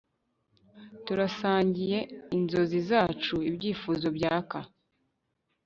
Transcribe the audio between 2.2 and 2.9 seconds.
inzozi